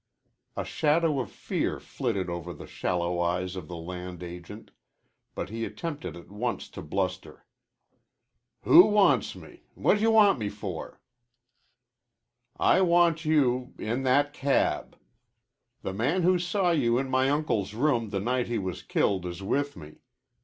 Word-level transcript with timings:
A 0.57 0.65
shadow 0.65 1.19
of 1.19 1.29
fear 1.29 1.79
flitted 1.79 2.27
over 2.27 2.53
the 2.53 2.65
shallow 2.65 3.19
eyes 3.19 3.55
of 3.55 3.67
the 3.67 3.75
land 3.77 4.23
agent, 4.23 4.71
but 5.35 5.49
he 5.51 5.63
attempted 5.63 6.17
at 6.17 6.27
once 6.31 6.69
to 6.69 6.81
bluster. 6.81 7.45
"Who 8.63 8.87
wants 8.87 9.35
me? 9.35 9.65
Whadjawant 9.75 10.39
me 10.39 10.49
for?" 10.49 10.99
"I 12.59 12.81
want 12.81 13.25
you 13.25 13.75
in 13.77 14.01
that 14.01 14.33
cab. 14.33 14.97
The 15.83 15.93
man 15.93 16.23
who 16.23 16.39
saw 16.39 16.71
you 16.71 16.97
in 16.97 17.07
my 17.07 17.29
uncle's 17.29 17.75
room 17.75 18.09
the 18.09 18.19
night 18.19 18.47
he 18.47 18.57
was 18.57 18.81
killed 18.81 19.23
is 19.27 19.43
with 19.43 19.77
me. 19.77 19.99